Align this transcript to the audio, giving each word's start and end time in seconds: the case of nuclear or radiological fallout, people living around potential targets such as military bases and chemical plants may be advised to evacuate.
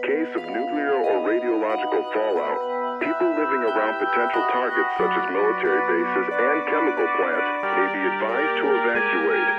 the 0.00 0.06
case 0.06 0.32
of 0.36 0.42
nuclear 0.48 0.96
or 0.96 1.28
radiological 1.28 2.02
fallout, 2.14 3.00
people 3.00 3.28
living 3.36 3.62
around 3.68 3.94
potential 4.00 4.44
targets 4.52 4.88
such 4.96 5.12
as 5.12 5.24
military 5.28 5.82
bases 5.84 6.26
and 6.40 6.58
chemical 6.72 7.08
plants 7.20 7.48
may 7.76 7.88
be 7.92 8.02
advised 8.08 8.54
to 8.60 8.66
evacuate. 8.80 9.49